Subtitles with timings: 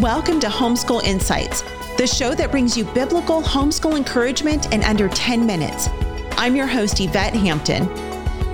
[0.00, 1.62] Welcome to Homeschool Insights,
[1.96, 5.88] the show that brings you biblical homeschool encouragement in under 10 minutes.
[6.32, 7.86] I'm your host, Yvette Hampton.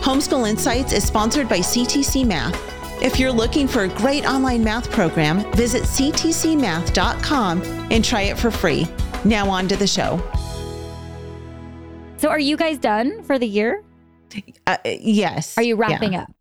[0.00, 2.56] Homeschool Insights is sponsored by CTC Math.
[3.02, 7.62] If you're looking for a great online math program, visit ctcmath.com
[7.92, 8.88] and try it for free.
[9.24, 10.20] Now, on to the show.
[12.16, 13.84] So, are you guys done for the year?
[14.66, 15.56] Uh, yes.
[15.56, 16.22] Are you wrapping Yeah.
[16.22, 16.32] up?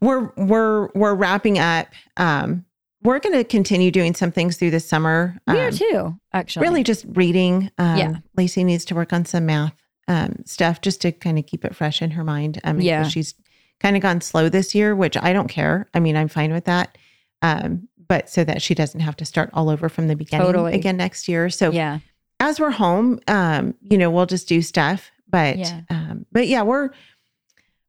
[0.00, 1.88] We're we're we're wrapping up.
[2.16, 2.64] Um,
[3.04, 5.36] we're going to continue doing some things through the summer.
[5.46, 6.66] We are Um, too, actually.
[6.66, 7.70] really just reading.
[7.78, 8.14] Um, Yeah.
[8.36, 9.74] Lacey needs to work on some math
[10.08, 12.60] um, stuff just to kind of keep it fresh in her mind.
[12.64, 13.04] Um, Yeah.
[13.08, 13.34] She's
[13.80, 15.88] kind of gone slow this year, which I don't care.
[15.94, 16.96] I mean, I'm fine with that.
[17.42, 20.74] Um, but so that she doesn't have to start all over from the beginning Totally.
[20.74, 21.48] again next year.
[21.50, 21.98] So Yeah.
[22.40, 25.10] as we're home, um, you know, we'll just do stuff.
[25.28, 25.80] But Yeah.
[25.90, 26.90] um, but yeah, we're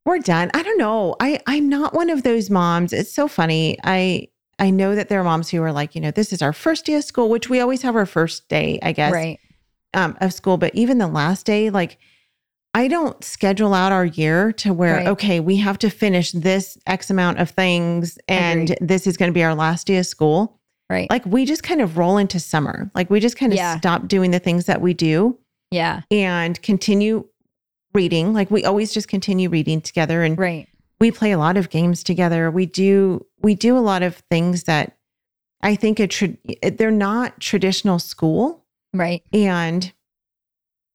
[0.06, 0.52] we're done.
[0.54, 1.16] I don't know.
[1.20, 2.94] I I'm not one of those moms.
[2.94, 3.78] It's so funny.
[3.84, 4.28] I
[4.60, 6.86] I know that there are moms who are like, you know, this is our first
[6.86, 9.40] day of school, which we always have our first day, I guess, Right.
[9.94, 10.58] um, of school.
[10.58, 11.98] But even the last day, like,
[12.74, 15.08] I don't schedule out our year to where, Right.
[15.08, 18.78] okay, we have to finish this X amount of things and Agreed.
[18.90, 20.60] this is going to be our last day of school.
[20.90, 21.10] Right.
[21.10, 22.92] Like, we just kind of roll into summer.
[22.94, 23.78] Like, we just kind of Yeah.
[23.78, 25.38] stop doing the things that we do
[25.72, 26.02] yeah.
[26.12, 27.26] and continue
[27.94, 28.34] reading.
[28.34, 30.68] Like, we always just continue reading together and Right.
[31.00, 32.50] We play a lot of games together.
[32.52, 34.98] We do we do a lot of things that
[35.62, 36.36] I think a tra-
[36.72, 39.24] they're not traditional school Right.
[39.34, 39.92] and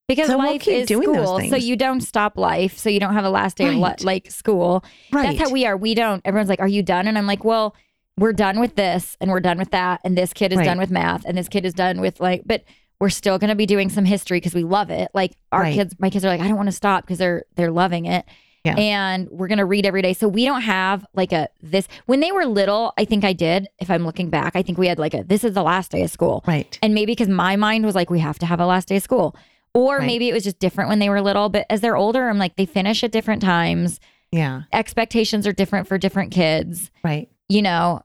[0.08, 2.88] Because So we'll life keep is doing those school, so you don't stop life, so
[2.88, 4.82] you don't have a last day of li- like school.
[5.12, 5.36] right.
[5.36, 5.76] That's how we are.
[5.76, 6.20] We don't.
[6.24, 7.76] Everyone's like, "Are you done?" And I'm like, "Well,
[8.18, 10.64] we're done with this, and we're done with that, and this kid is Right.
[10.64, 12.64] done with math, and this kid is done with like." But
[13.00, 15.10] we're still going to be doing some history because we love it.
[15.14, 15.74] Like our Right.
[15.74, 18.24] kids, my kids are like, "I don't want to stop" because they're they're loving it.
[18.64, 18.74] Yeah.
[18.76, 20.12] And we're going to read every day.
[20.12, 23.68] So we don't have like a this when they were little, I think I did.
[23.78, 26.02] If I'm looking back, I think we had like a this is the last day
[26.02, 26.44] of school.
[26.46, 26.78] right.
[26.82, 29.02] And maybe because my mind was like, we have to have a last day of
[29.02, 29.34] school.
[29.72, 30.06] Or Right.
[30.06, 31.48] maybe it was just different when they were little.
[31.48, 33.98] But as they're older, I'm like, they finish at different times.
[34.32, 34.62] Yeah.
[34.72, 37.28] Expectations are different for different kids, Right.
[37.48, 38.02] you know?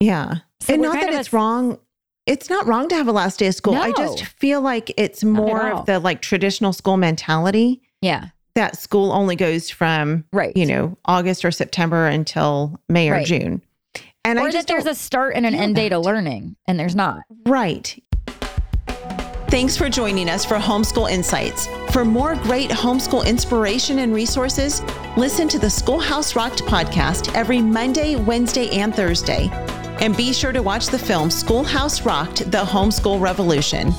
[0.00, 0.36] Yeah.
[0.60, 1.78] So and not that it's a- wrong.
[2.26, 3.74] It's not wrong to have a last day of school.
[3.74, 8.26] I just feel like it's more of the like traditional school mentality Yeah.
[8.58, 10.54] That school only goes from, Right.
[10.56, 13.26] you know, August or September until May or Right.
[13.26, 13.62] June.
[14.24, 16.56] And or I that just there's a start and an feel end date of learning,
[16.66, 17.20] and there's not.
[17.46, 18.02] Right.
[19.48, 21.66] Thanks for joining us for Homeschool Insights.
[21.92, 24.82] For more great homeschool inspiration and resources,
[25.16, 29.48] listen to the Schoolhouse Rocked podcast every Monday, Wednesday, and Thursday.
[30.00, 33.92] And be sure to watch the film Schoolhouse Rocked The Homeschool Revolution.